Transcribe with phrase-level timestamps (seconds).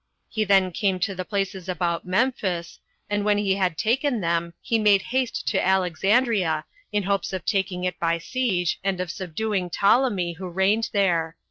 [0.29, 4.79] He then came to the places about Memphis; and when he had taken them, he
[4.79, 10.33] made haste to Alexandria, in hopes of taking it by siege, and of subduing Ptolemy,
[10.39, 11.35] who reigned there.